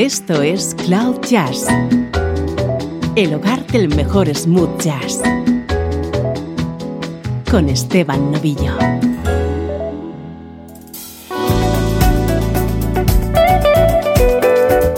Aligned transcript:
Esto 0.00 0.40
es 0.40 0.74
Cloud 0.86 1.20
Jazz, 1.28 1.66
el 3.16 3.34
hogar 3.34 3.66
del 3.66 3.94
mejor 3.94 4.34
smooth 4.34 4.80
jazz, 4.80 5.20
con 7.50 7.68
Esteban 7.68 8.32
Novillo. 8.32 8.78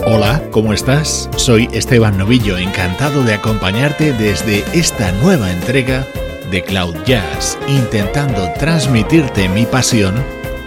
Hola, 0.05 0.41
¿cómo 0.51 0.71
estás? 0.71 1.29
Soy 1.35 1.67
Esteban 1.73 2.17
Novillo, 2.17 2.57
encantado 2.57 3.25
de 3.25 3.33
acompañarte 3.33 4.13
desde 4.13 4.63
esta 4.73 5.11
nueva 5.21 5.51
entrega 5.51 6.07
de 6.49 6.63
Cloud 6.63 6.95
Jazz, 7.05 7.57
intentando 7.67 8.49
transmitirte 8.53 9.49
mi 9.49 9.65
pasión 9.65 10.15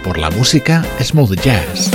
por 0.03 0.19
la 0.19 0.29
música 0.29 0.85
smooth 1.01 1.41
jazz. 1.41 1.89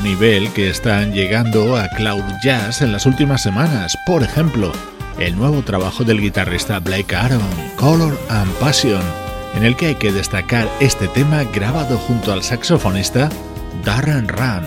Nivel 0.00 0.52
que 0.52 0.68
están 0.68 1.12
llegando 1.12 1.76
a 1.76 1.88
Cloud 1.88 2.24
Jazz 2.42 2.82
en 2.82 2.92
las 2.92 3.06
últimas 3.06 3.42
semanas. 3.42 3.96
Por 4.06 4.22
ejemplo, 4.22 4.72
el 5.18 5.36
nuevo 5.36 5.62
trabajo 5.62 6.04
del 6.04 6.20
guitarrista 6.20 6.78
Blake 6.80 7.14
Aaron, 7.14 7.42
Color 7.76 8.18
and 8.28 8.52
Passion, 8.54 9.02
en 9.54 9.64
el 9.64 9.76
que 9.76 9.86
hay 9.86 9.94
que 9.94 10.12
destacar 10.12 10.68
este 10.80 11.08
tema 11.08 11.44
grabado 11.44 11.96
junto 11.98 12.32
al 12.32 12.42
saxofonista 12.42 13.28
Darren 13.84 14.28
Run. 14.28 14.64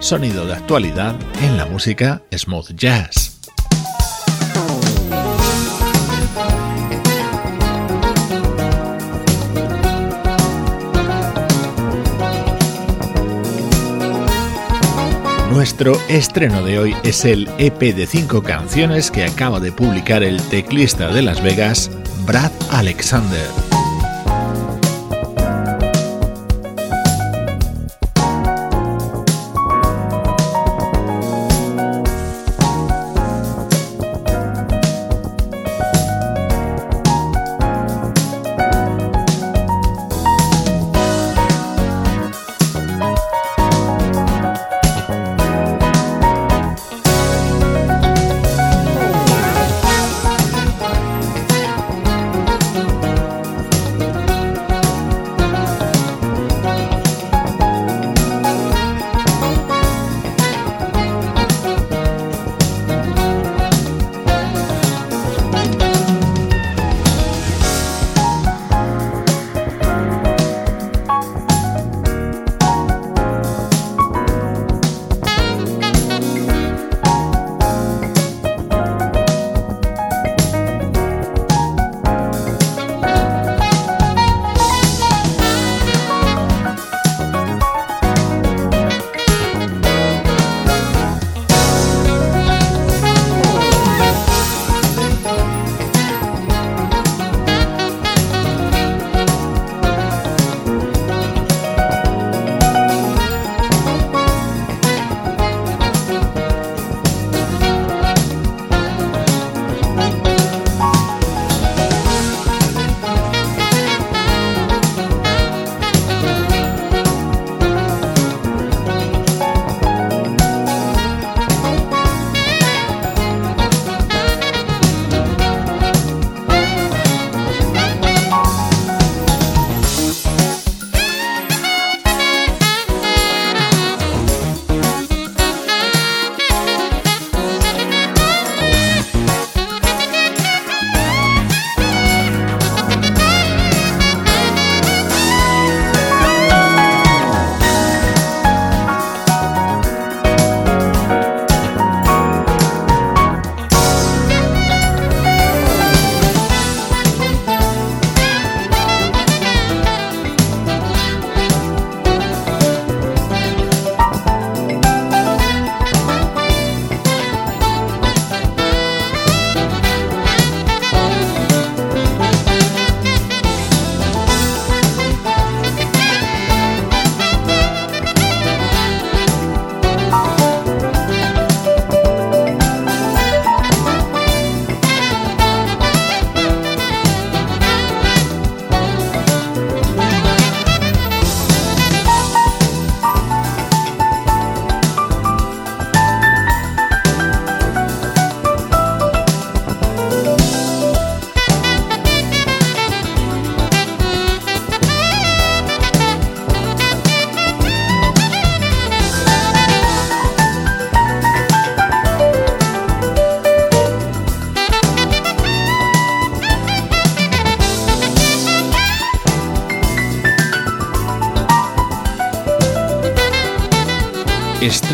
sonido 0.00 0.46
de 0.46 0.54
actualidad 0.54 1.16
en 1.42 1.56
la 1.56 1.66
música 1.66 2.22
smooth 2.32 2.70
jazz. 2.76 3.17
Nuestro 15.58 16.00
estreno 16.08 16.62
de 16.62 16.78
hoy 16.78 16.96
es 17.02 17.24
el 17.24 17.50
EP 17.58 17.80
de 17.92 18.06
cinco 18.06 18.44
canciones 18.44 19.10
que 19.10 19.24
acaba 19.24 19.58
de 19.58 19.72
publicar 19.72 20.22
el 20.22 20.40
teclista 20.40 21.08
de 21.08 21.20
Las 21.20 21.42
Vegas, 21.42 21.90
Brad 22.24 22.52
Alexander. 22.70 23.67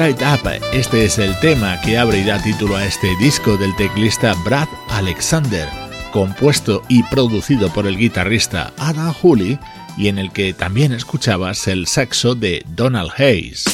Up, 0.04 0.50
este 0.75 1.06
es 1.06 1.18
el 1.18 1.34
tema 1.40 1.80
que 1.80 1.96
abre 1.96 2.18
y 2.18 2.25
da 2.25 2.38
título 2.42 2.76
a 2.76 2.84
este 2.84 3.08
disco 3.18 3.56
del 3.56 3.75
teclista 3.75 4.34
Brad 4.44 4.68
Alexander, 4.90 5.66
compuesto 6.12 6.82
y 6.90 7.02
producido 7.04 7.73
por 7.73 7.87
el 7.87 7.96
guitarrista 7.96 8.75
Ada 8.76 9.14
Hooley 9.14 9.58
y 9.96 10.08
en 10.08 10.18
el 10.18 10.30
que 10.30 10.52
también 10.52 10.92
escuchabas 10.92 11.68
el 11.68 11.87
saxo 11.87 12.34
de 12.34 12.62
Donald 12.68 13.12
Hayes. 13.16 13.74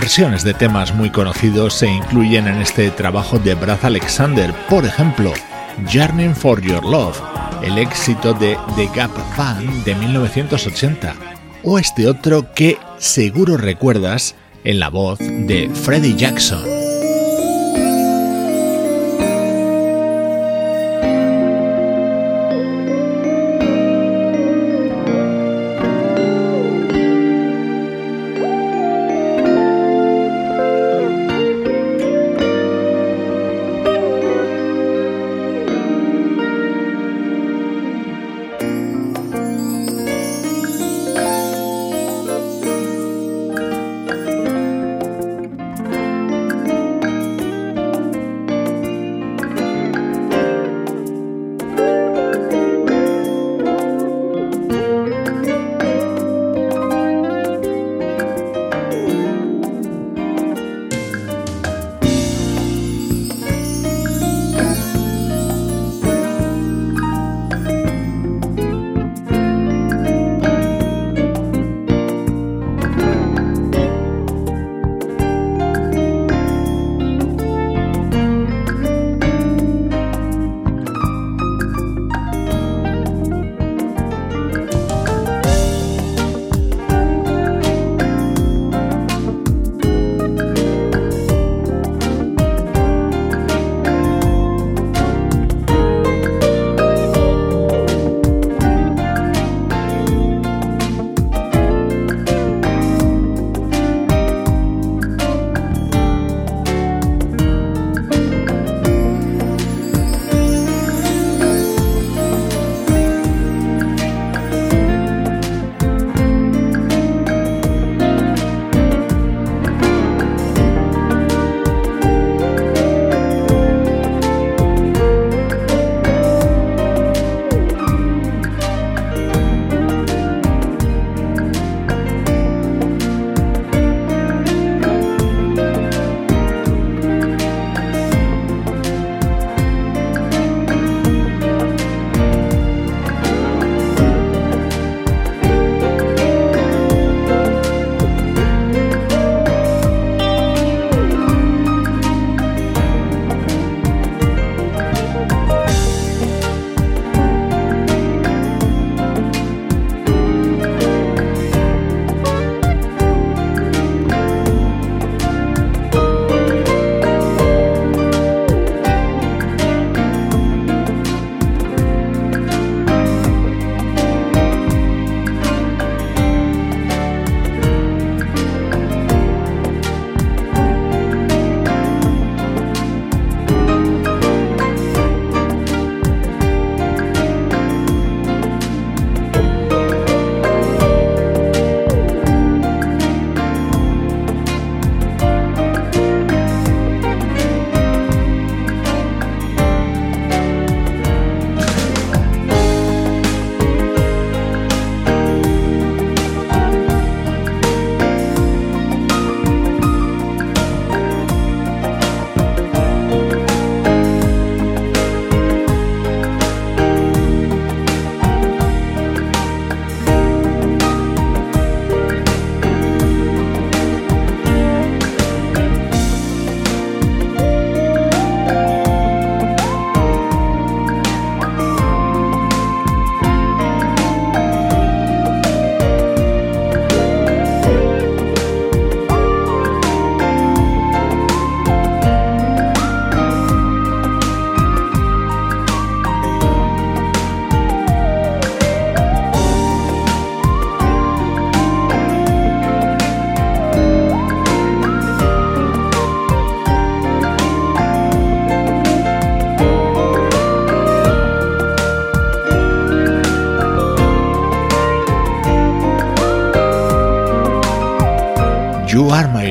Versiones 0.00 0.44
de 0.44 0.52
temas 0.52 0.94
muy 0.94 1.08
conocidos 1.08 1.72
se 1.72 1.86
incluyen 1.86 2.48
en 2.48 2.60
este 2.60 2.90
trabajo 2.90 3.38
de 3.38 3.54
Brad 3.54 3.82
Alexander, 3.82 4.52
por 4.68 4.84
ejemplo, 4.84 5.32
Yearning 5.90 6.36
for 6.36 6.60
Your 6.60 6.84
Love, 6.84 7.18
el 7.62 7.78
éxito 7.78 8.34
de 8.34 8.58
The 8.76 8.90
Gap 8.94 9.10
Band 9.38 9.84
de 9.84 9.94
1980, 9.94 11.14
o 11.64 11.78
este 11.78 12.08
otro 12.08 12.52
que 12.52 12.76
seguro 12.98 13.56
recuerdas 13.56 14.34
en 14.64 14.80
la 14.80 14.90
voz 14.90 15.18
de 15.18 15.70
Freddie 15.72 16.14
Jackson. 16.14 16.75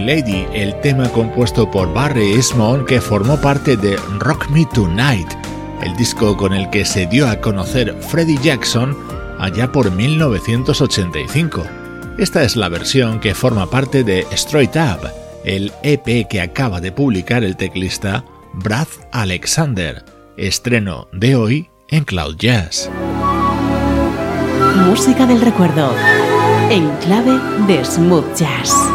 Lady, 0.06 0.46
el 0.54 0.80
tema 0.82 1.10
compuesto 1.10 1.72
por 1.72 1.92
Barry 1.92 2.34
Eastman 2.34 2.86
que 2.86 3.02
formó 3.02 3.42
parte 3.42 3.76
de 3.76 3.98
Rock 4.20 4.50
Me 4.50 4.64
Tonight, 4.72 5.28
el 5.82 5.96
disco 5.98 6.38
con 6.38 6.54
el 6.54 6.70
que 6.70 6.86
se 6.86 7.08
dio 7.08 7.28
a 7.28 7.42
conocer 7.42 7.92
Freddie 8.02 8.38
Jackson 8.44 8.96
allá 9.40 9.72
por 9.72 9.90
1985. 9.90 11.64
Esta 12.20 12.44
es 12.44 12.56
la 12.56 12.70
versión 12.70 13.20
que 13.20 13.34
forma 13.34 13.68
parte 13.68 14.04
de 14.04 14.28
Straight 14.32 14.76
Up, 14.76 15.10
el 15.44 15.74
EP 15.82 16.28
que 16.28 16.40
acaba 16.40 16.80
de 16.80 16.92
publicar 16.92 17.44
el 17.44 17.58
teclista 17.58 18.24
Brad 18.54 18.88
Alexander, 19.12 20.06
estreno 20.38 21.08
de 21.14 21.36
hoy 21.36 21.70
en 21.90 22.04
Cloud 22.04 22.36
Jazz. 22.38 22.92
Música 24.86 25.26
del 25.26 25.42
recuerdo, 25.42 25.96
en 26.70 26.92
clave 26.98 27.40
de 27.66 27.84
smooth 27.84 28.36
jazz. 28.36 28.95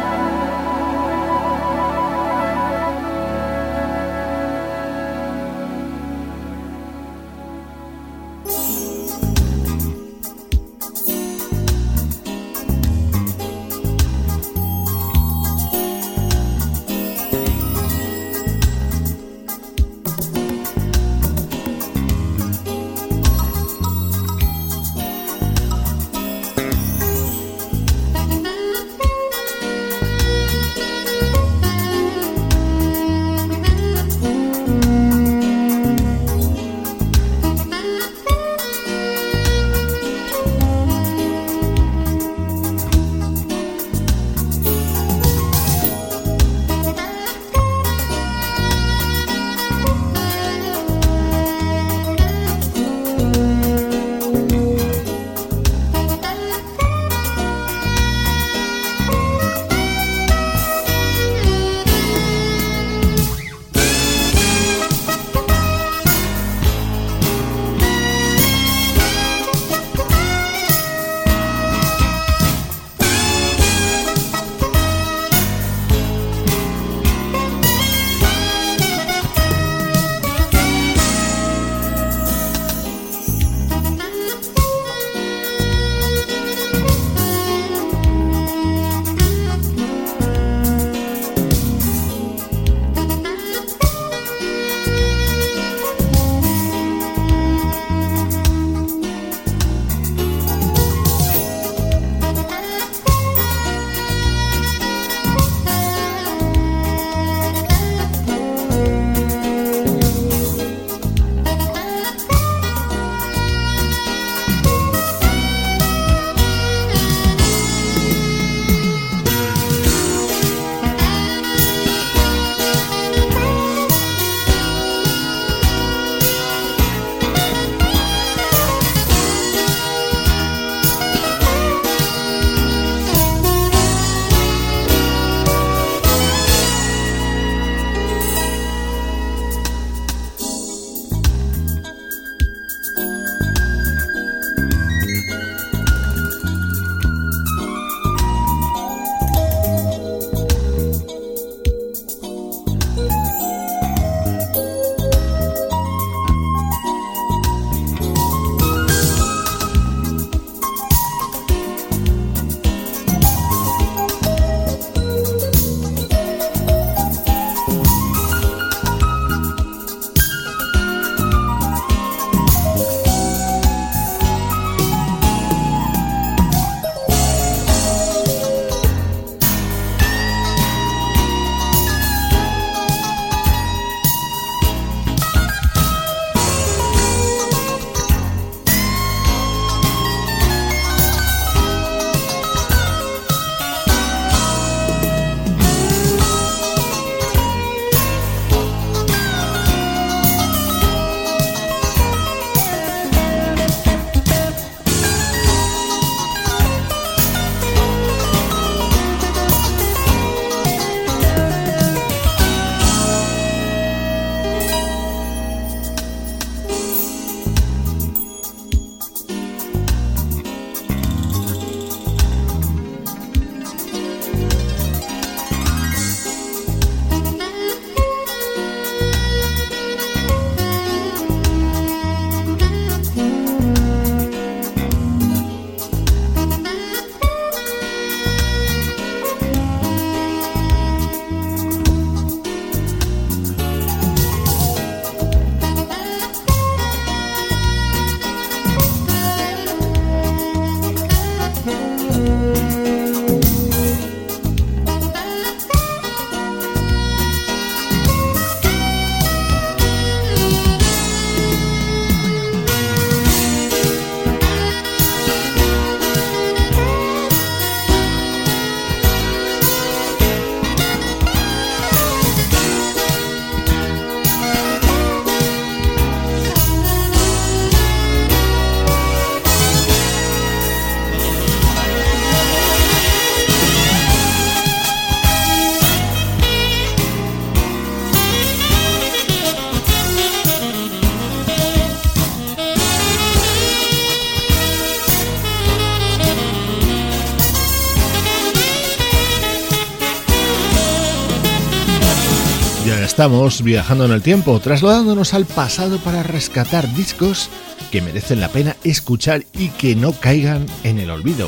Estamos 303.21 303.61
viajando 303.61 304.05
en 304.05 304.13
el 304.13 304.23
tiempo, 304.23 304.59
trasladándonos 304.59 305.35
al 305.35 305.45
pasado 305.45 305.99
para 305.99 306.23
rescatar 306.23 306.91
discos 306.95 307.51
que 307.91 308.01
merecen 308.01 308.39
la 308.39 308.49
pena 308.49 308.75
escuchar 308.83 309.43
y 309.53 309.67
que 309.67 309.95
no 309.95 310.11
caigan 310.11 310.65
en 310.83 310.97
el 310.97 311.11
olvido. 311.11 311.47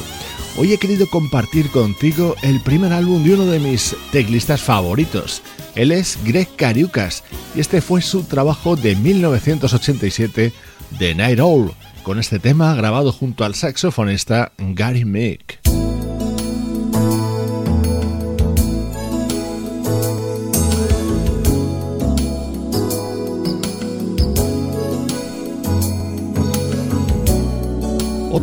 Hoy 0.56 0.72
he 0.72 0.78
querido 0.78 1.10
compartir 1.10 1.72
contigo 1.72 2.36
el 2.44 2.62
primer 2.62 2.94
álbum 2.94 3.24
de 3.24 3.34
uno 3.34 3.46
de 3.48 3.58
mis 3.58 3.96
teclistas 4.12 4.62
favoritos. 4.62 5.42
Él 5.74 5.92
es 5.92 6.20
Greg 6.24 6.48
Cariucas 6.56 7.24
y 7.56 7.62
este 7.62 7.82
fue 7.82 8.04
su 8.04 8.22
trabajo 8.26 8.76
de 8.76 8.96
1987, 8.96 10.54
The 11.00 11.16
Night 11.16 11.40
Owl, 11.40 11.74
con 12.04 12.20
este 12.20 12.38
tema 12.38 12.76
grabado 12.76 13.12
junto 13.12 13.46
al 13.46 13.56
saxofonista 13.56 14.52
Gary 14.60 15.06
Mick. 15.06 15.83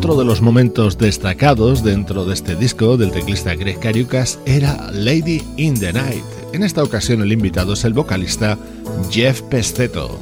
Otro 0.00 0.16
de 0.16 0.24
los 0.24 0.40
momentos 0.40 0.96
destacados 0.96 1.84
dentro 1.84 2.24
de 2.24 2.32
este 2.32 2.56
disco 2.56 2.96
del 2.96 3.10
teclista 3.10 3.54
Greg 3.54 3.78
Cariucas 3.78 4.38
era 4.46 4.90
Lady 4.92 5.42
in 5.58 5.78
the 5.78 5.92
Night. 5.92 6.24
En 6.54 6.62
esta 6.62 6.82
ocasión 6.82 7.20
el 7.20 7.32
invitado 7.32 7.74
es 7.74 7.84
el 7.84 7.92
vocalista 7.92 8.56
Jeff 9.10 9.42
Pesteto. 9.42 10.18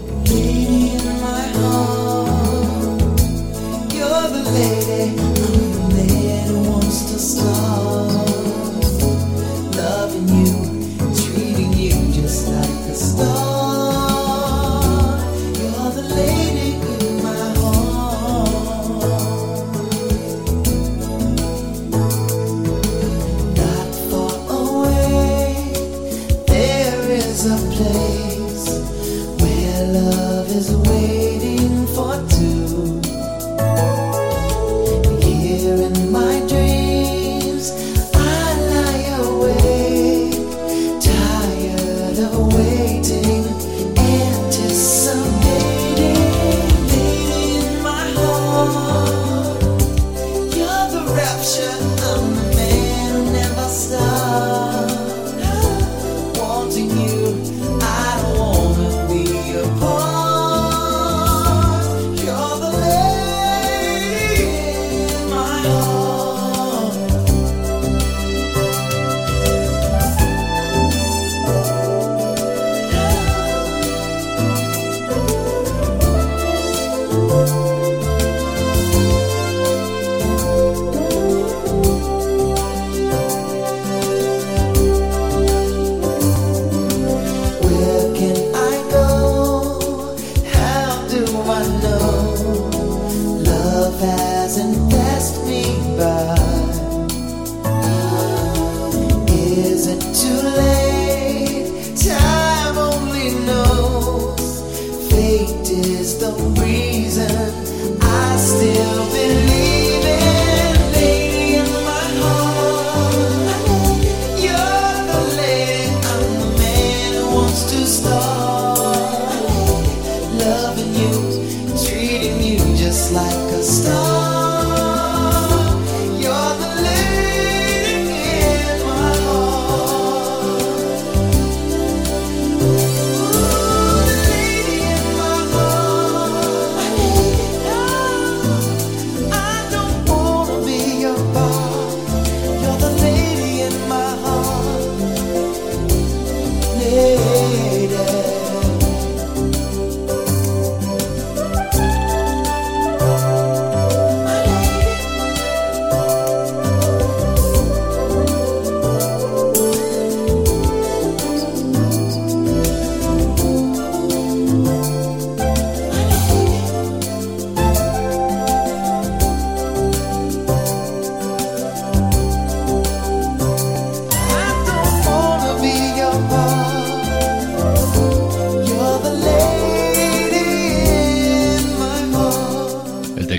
day. 146.98 147.27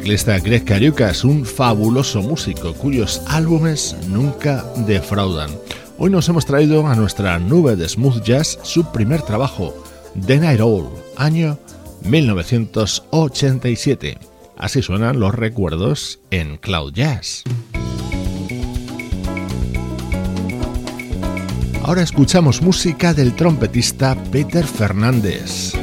Greg 0.10 0.66
Cariucas, 0.66 1.24
un 1.24 1.46
fabuloso 1.46 2.24
músico 2.24 2.74
cuyos 2.74 3.22
álbumes 3.28 3.96
nunca 4.08 4.66
defraudan. 4.88 5.52
Hoy 6.00 6.10
nos 6.10 6.28
hemos 6.28 6.48
traído 6.48 6.88
a 6.88 6.96
nuestra 6.96 7.38
nube 7.38 7.76
de 7.76 7.88
smooth 7.88 8.24
jazz 8.24 8.58
su 8.64 8.92
primer 8.92 9.22
trabajo, 9.22 9.84
The 10.26 10.40
Night 10.40 10.62
Owl, 10.62 10.90
año 11.16 11.60
1987. 12.06 14.18
Así 14.58 14.82
suenan 14.82 15.20
los 15.20 15.36
recuerdos 15.36 16.22
en 16.32 16.58
Cloud 16.58 16.94
Jazz. 16.94 17.44
Ahora 21.84 22.02
escuchamos 22.02 22.64
música 22.64 23.14
del 23.14 23.36
trompetista 23.36 24.18
Peter 24.32 24.66
Fernández. 24.66 25.79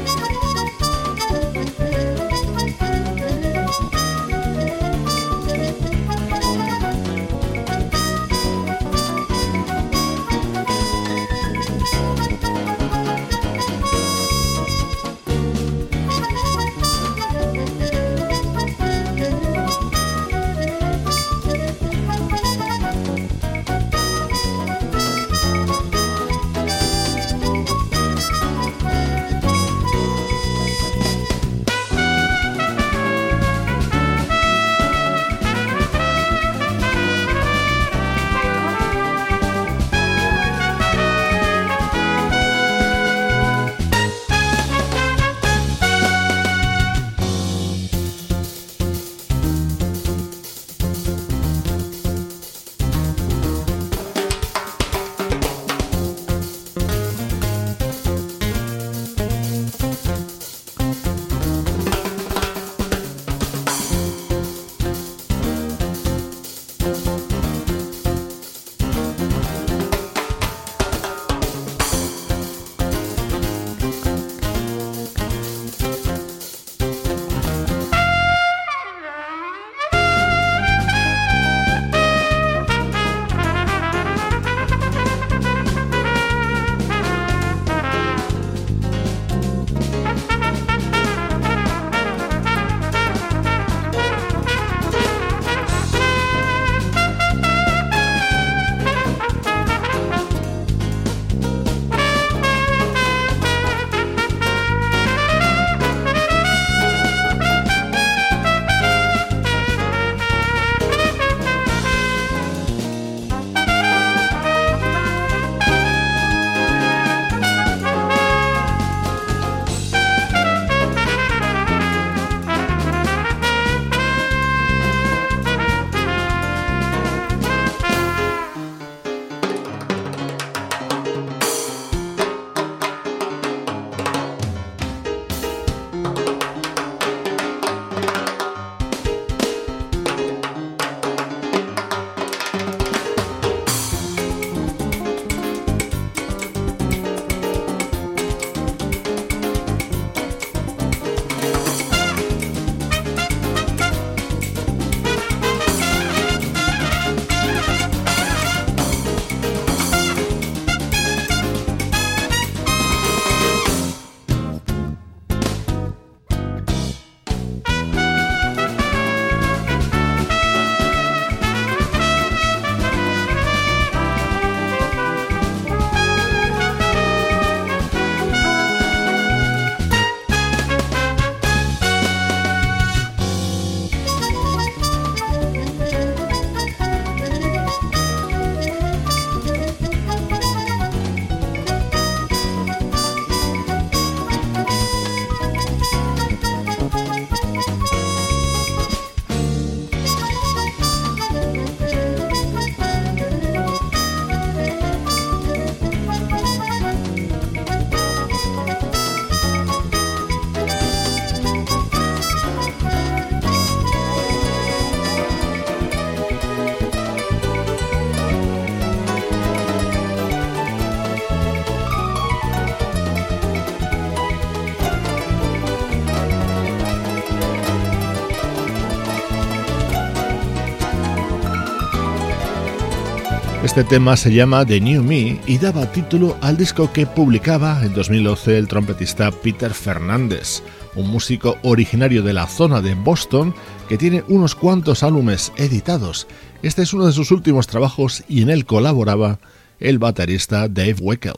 Este 233.77 233.89
tema 233.97 234.17
se 234.17 234.33
llama 234.33 234.65
The 234.65 234.81
New 234.81 235.03
Me 235.03 235.39
y 235.45 235.59
daba 235.59 235.91
título 235.91 236.35
al 236.41 236.57
disco 236.57 236.91
que 236.91 237.05
publicaba 237.05 237.85
en 237.85 237.93
2011 237.93 238.57
el 238.57 238.67
trompetista 238.67 239.29
Peter 239.29 239.71
Fernández, 239.71 240.63
un 240.95 241.11
músico 241.11 241.57
originario 241.61 242.23
de 242.23 242.33
la 242.33 242.47
zona 242.47 242.81
de 242.81 242.95
Boston 242.95 243.53
que 243.87 243.99
tiene 243.99 244.23
unos 244.29 244.55
cuantos 244.55 245.03
álbumes 245.03 245.53
editados. 245.57 246.25
Este 246.63 246.81
es 246.81 246.91
uno 246.91 247.05
de 247.05 247.13
sus 247.13 247.29
últimos 247.29 247.67
trabajos 247.67 248.23
y 248.27 248.41
en 248.41 248.49
él 248.49 248.65
colaboraba 248.65 249.37
el 249.79 249.99
baterista 249.99 250.67
Dave 250.67 250.95
Weckel. 250.99 251.35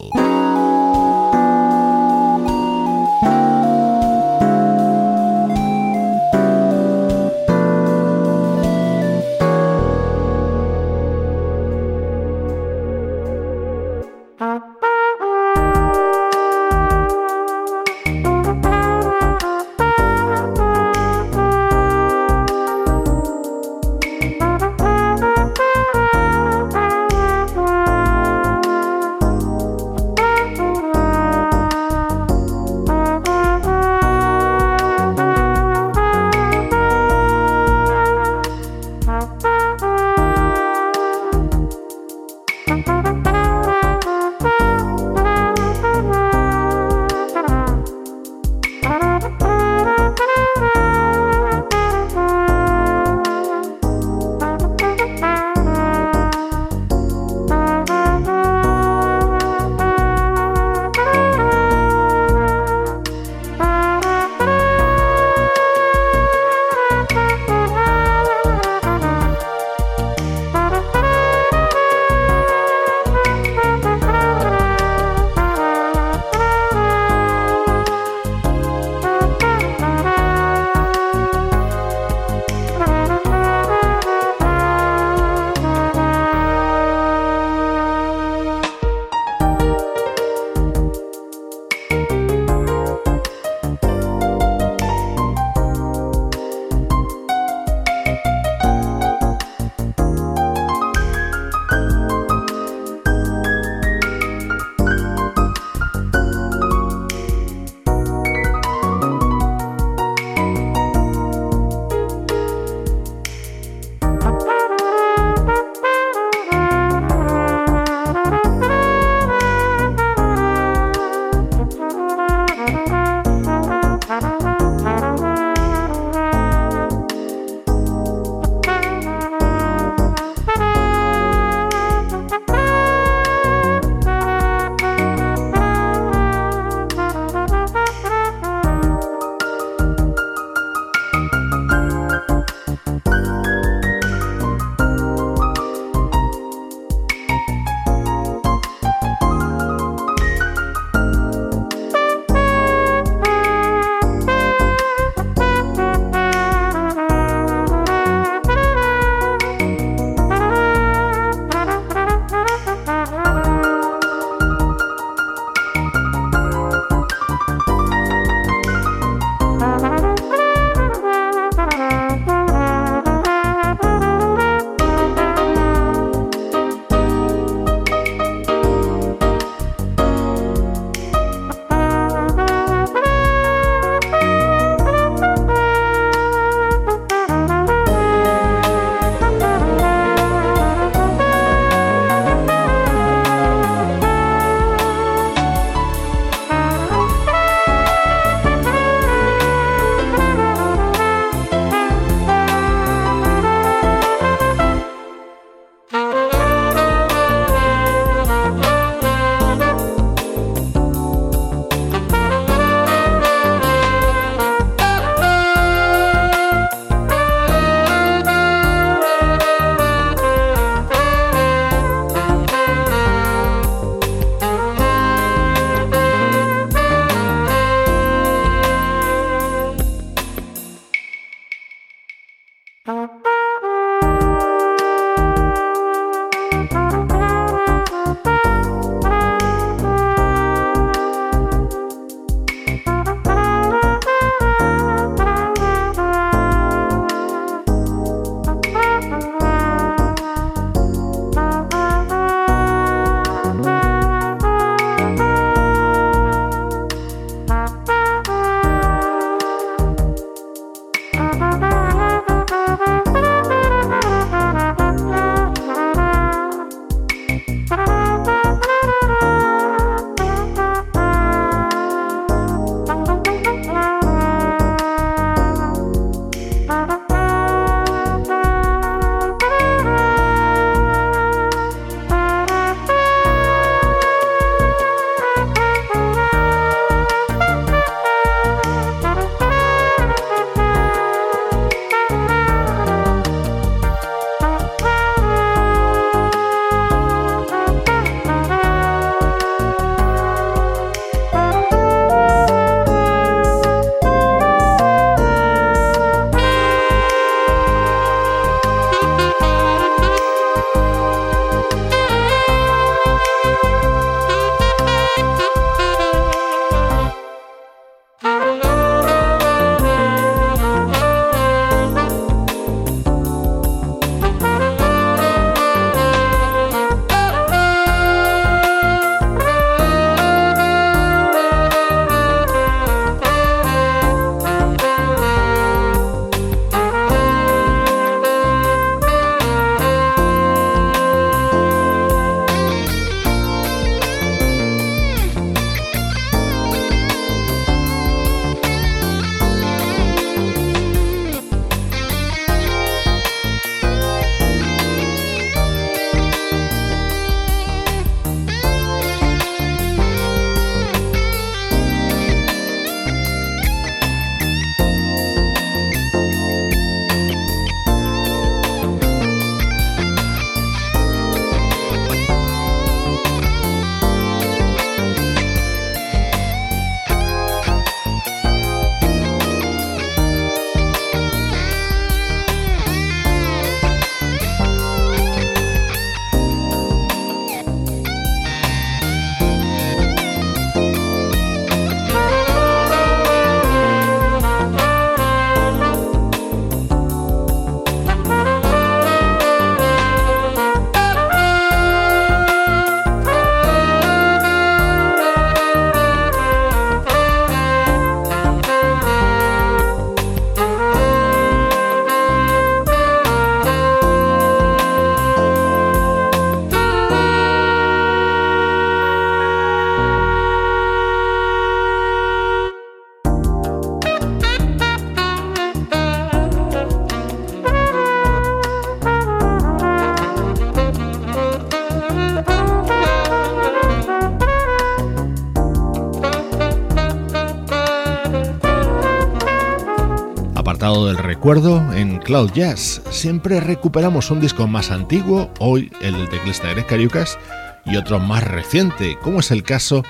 Recuerdo 441.49 441.93
en 441.95 442.19
Cloud 442.19 442.51
Jazz. 442.51 443.01
Siempre 443.09 443.59
recuperamos 443.59 444.29
un 444.29 444.39
disco 444.39 444.67
más 444.67 444.91
antiguo, 444.91 445.49
hoy 445.57 445.91
el 445.99 446.13
del 446.13 446.29
teclista 446.29 446.69
Greg 446.69 446.85
Cariucas, 446.85 447.39
y 447.87 447.95
otro 447.95 448.19
más 448.19 448.43
reciente, 448.43 449.17
como 449.23 449.39
es 449.39 449.49
el 449.49 449.63
caso 449.63 450.03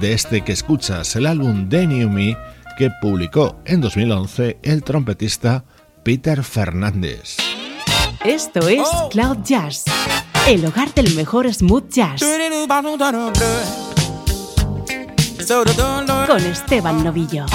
de 0.00 0.12
este 0.12 0.42
que 0.42 0.52
escuchas, 0.52 1.16
el 1.16 1.26
álbum 1.26 1.68
The 1.68 1.88
New 1.88 2.08
Me, 2.08 2.38
que 2.78 2.90
publicó 3.02 3.56
en 3.64 3.80
2011 3.80 4.58
el 4.62 4.84
trompetista 4.84 5.64
Peter 6.04 6.44
Fernández. 6.44 7.38
Esto 8.24 8.68
es 8.68 8.86
oh. 8.88 9.08
Cloud 9.08 9.38
Jazz, 9.42 9.82
el 10.46 10.64
hogar 10.64 10.94
del 10.94 11.12
mejor 11.16 11.52
smooth 11.52 11.88
jazz. 11.88 12.22
Con 16.28 16.46
Esteban 16.46 17.02
Novillo. 17.02 17.46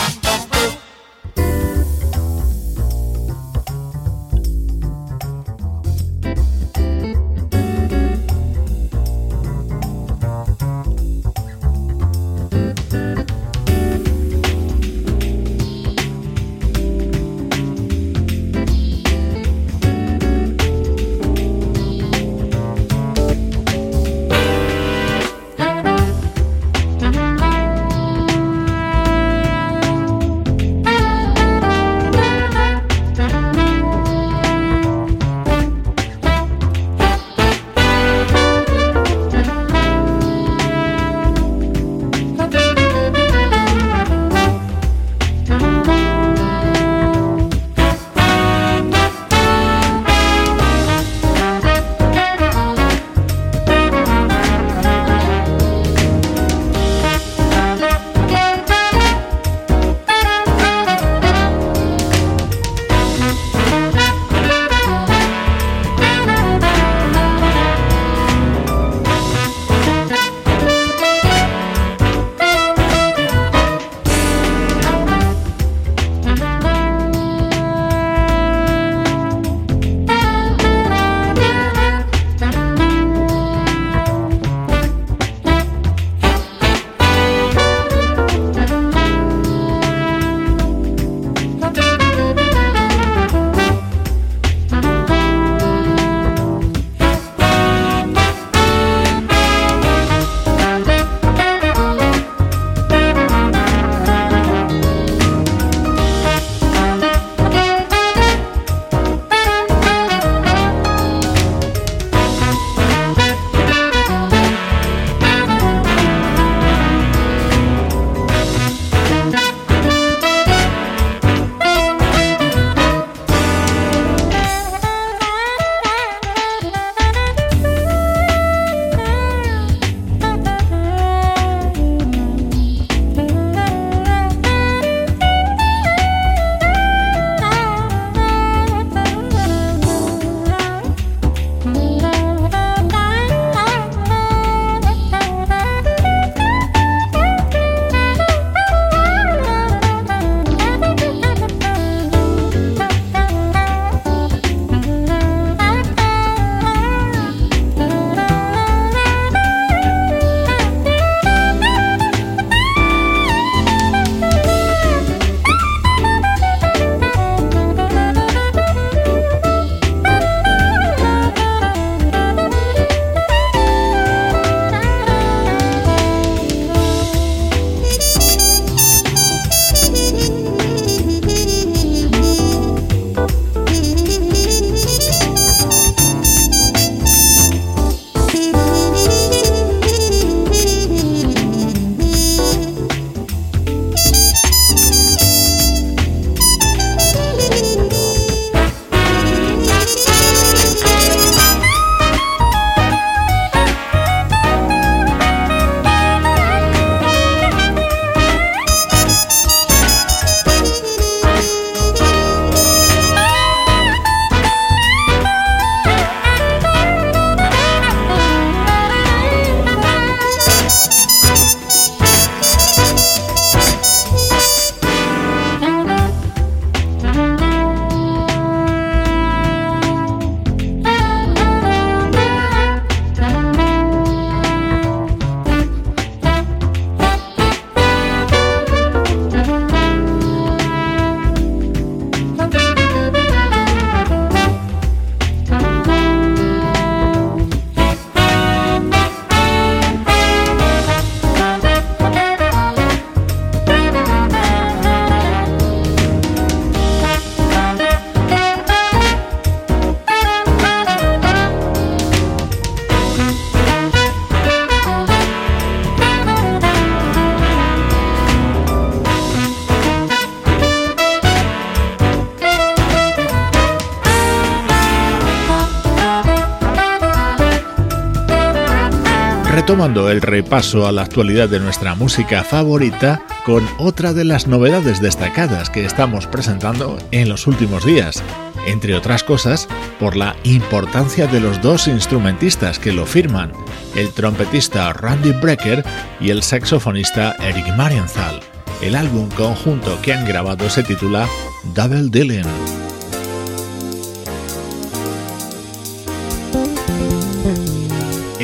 Retomando 279.80 280.10
el 280.10 280.22
repaso 280.22 280.88
a 280.88 280.92
la 280.92 281.04
actualidad 281.04 281.48
de 281.48 281.62
nuestra 281.62 281.96
música 281.96 282.44
favorita 282.44 283.22
con 283.46 283.66
otra 283.78 284.12
de 284.12 284.26
las 284.26 284.46
novedades 284.46 285.02
destacadas 285.02 285.70
que 285.70 285.86
estamos 285.86 286.28
presentando 286.28 286.98
en 287.12 287.30
los 287.30 287.48
últimos 287.48 287.86
días, 287.86 288.22
entre 288.68 288.94
otras 288.94 289.24
cosas 289.24 289.70
por 289.98 290.18
la 290.18 290.36
importancia 290.44 291.28
de 291.28 291.40
los 291.40 291.62
dos 291.62 291.88
instrumentistas 291.88 292.78
que 292.78 292.92
lo 292.92 293.06
firman, 293.06 293.54
el 293.96 294.10
trompetista 294.10 294.92
Randy 294.92 295.32
Brecker 295.32 295.86
y 296.20 296.32
el 296.32 296.44
saxofonista 296.44 297.38
Eric 297.40 297.74
Marienthal. 297.78 298.42
El 298.82 298.96
álbum 298.96 299.30
conjunto 299.30 299.98
que 300.02 300.14
han 300.14 300.28
grabado 300.28 300.70
se 300.70 300.84
titula 300.84 301.26
Double 301.74 302.10
Dylan. 302.10 302.79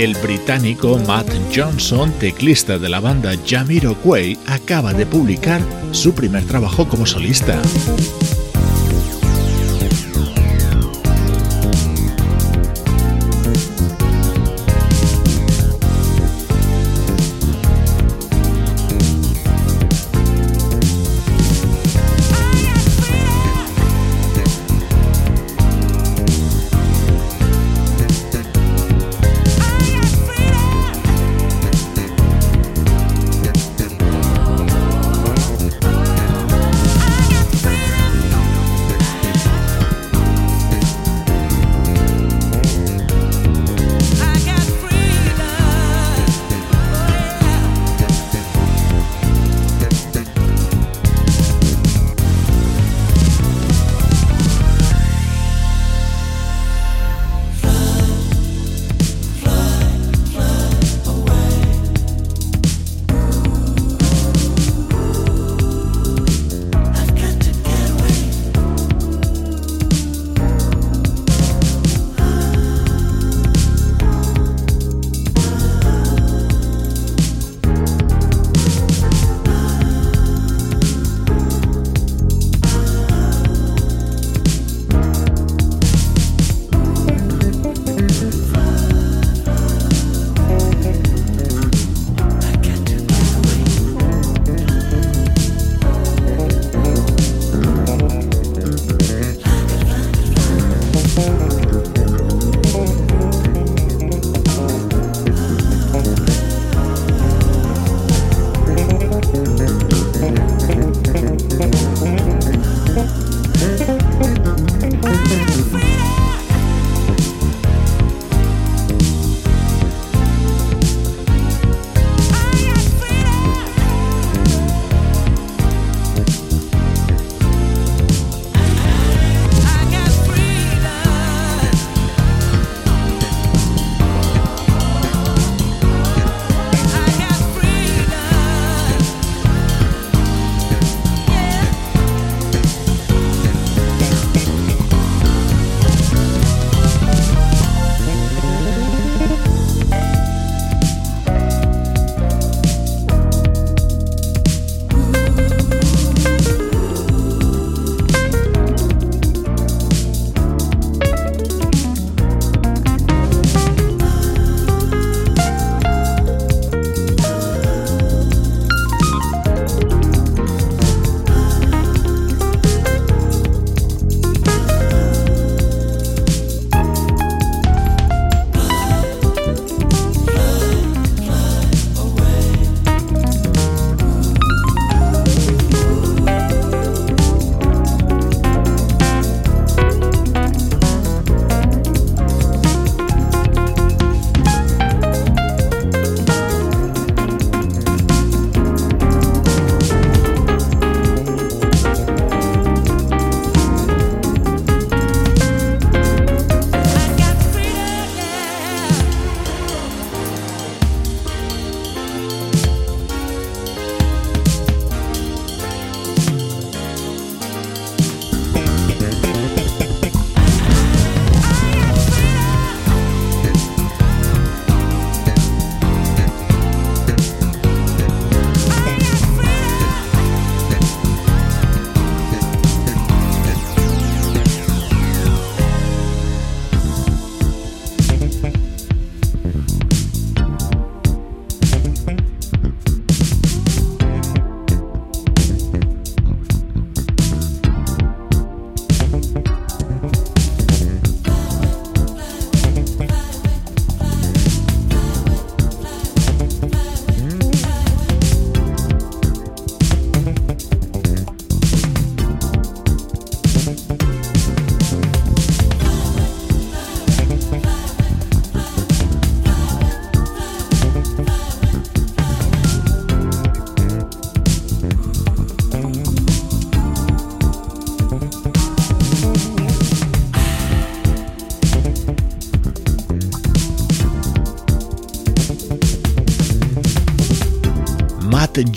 El 0.06 0.14
británico 0.22 1.00
Matt 1.08 1.28
Johnson, 1.52 2.12
teclista 2.20 2.78
de 2.78 2.90
la 2.90 3.00
banda 3.00 3.34
Jamiroquai, 3.44 4.38
acaba 4.46 4.94
de 4.94 5.08
publicar 5.08 5.60
su 5.94 6.14
primer 6.14 6.46
trabajo 6.46 6.88
como 6.88 7.08
solista. 7.08 7.60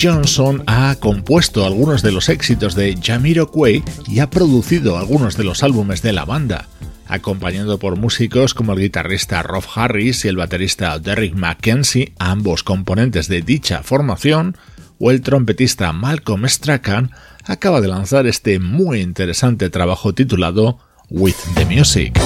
Johnson 0.00 0.62
ha 0.66 0.94
compuesto 0.96 1.66
algunos 1.66 2.02
de 2.02 2.12
los 2.12 2.28
éxitos 2.28 2.74
de 2.74 2.96
Jamiroquai 3.02 3.82
y 4.06 4.20
ha 4.20 4.30
producido 4.30 4.96
algunos 4.96 5.36
de 5.36 5.44
los 5.44 5.62
álbumes 5.62 6.02
de 6.02 6.12
la 6.12 6.24
banda, 6.24 6.68
acompañado 7.06 7.78
por 7.78 7.96
músicos 7.96 8.54
como 8.54 8.74
el 8.74 8.80
guitarrista 8.80 9.42
Rob 9.42 9.64
Harris 9.74 10.24
y 10.24 10.28
el 10.28 10.36
baterista 10.36 10.98
Derrick 10.98 11.34
McKenzie, 11.34 12.12
ambos 12.18 12.62
componentes 12.62 13.28
de 13.28 13.42
dicha 13.42 13.82
formación, 13.82 14.56
o 15.00 15.10
el 15.10 15.20
trompetista 15.20 15.92
Malcolm 15.92 16.46
Strachan, 16.48 17.10
acaba 17.44 17.80
de 17.80 17.88
lanzar 17.88 18.26
este 18.26 18.58
muy 18.58 19.00
interesante 19.00 19.70
trabajo 19.70 20.12
titulado 20.12 20.78
With 21.10 21.36
the 21.54 21.64
Music. 21.64 22.18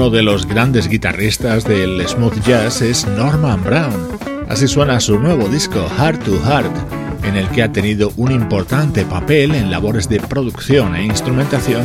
Uno 0.00 0.08
de 0.08 0.22
los 0.22 0.46
grandes 0.46 0.88
guitarristas 0.88 1.64
del 1.64 2.08
smooth 2.08 2.42
jazz 2.42 2.80
es 2.80 3.06
Norman 3.06 3.62
Brown. 3.62 4.08
Así 4.48 4.66
suena 4.66 4.98
su 4.98 5.18
nuevo 5.18 5.46
disco 5.46 5.86
Heart 5.98 6.24
to 6.24 6.40
Heart, 6.42 6.74
en 7.22 7.36
el 7.36 7.46
que 7.50 7.62
ha 7.62 7.70
tenido 7.70 8.10
un 8.16 8.32
importante 8.32 9.04
papel 9.04 9.54
en 9.54 9.70
labores 9.70 10.08
de 10.08 10.18
producción 10.18 10.96
e 10.96 11.04
instrumentación 11.04 11.84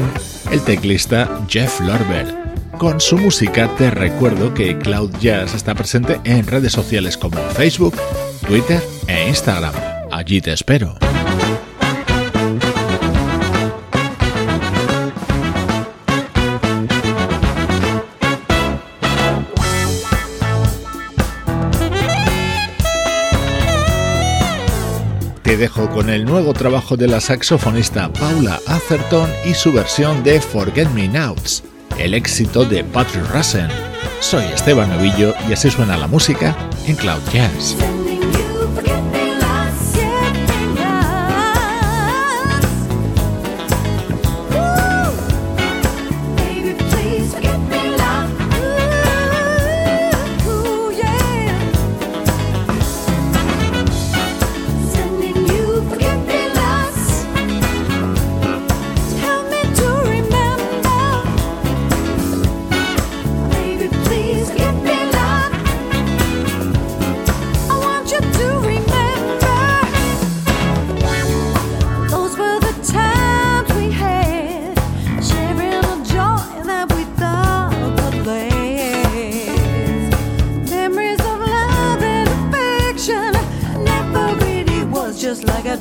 el 0.50 0.62
teclista 0.62 1.42
Jeff 1.50 1.82
Lorber. 1.82 2.34
Con 2.78 3.02
su 3.02 3.18
música 3.18 3.70
te 3.76 3.92
recuerdo 3.92 4.54
que 4.54 4.78
Cloud 4.78 5.12
Jazz 5.20 5.54
está 5.54 5.76
presente 5.76 6.22
en 6.24 6.48
redes 6.48 6.72
sociales 6.72 7.18
como 7.18 7.36
Facebook, 7.50 7.96
Twitter 8.48 8.82
e 9.08 9.28
Instagram. 9.28 9.74
Allí 10.10 10.40
te 10.40 10.54
espero. 10.54 11.05
Dejo 25.58 25.90
con 25.90 26.10
el 26.10 26.26
nuevo 26.26 26.54
trabajo 26.54 26.98
de 26.98 27.08
la 27.08 27.22
saxofonista 27.22 28.12
Paula 28.12 28.60
Atherton 28.68 29.30
y 29.46 29.54
su 29.54 29.72
versión 29.72 30.22
de 30.22 30.42
Forget 30.42 30.90
Me 30.90 31.08
Nows, 31.08 31.64
el 31.98 32.14
éxito 32.14 32.66
de 32.66 32.84
Patrick 32.84 33.26
Russell. 33.34 33.70
Soy 34.20 34.44
Esteban 34.46 34.90
Novillo 34.90 35.34
y 35.48 35.54
así 35.54 35.72
suena 35.72 35.96
la 35.96 36.08
música 36.08 36.54
en 36.88 36.96
Cloud 36.98 37.22
Jazz. 37.32 37.78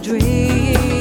Dream. 0.02 0.93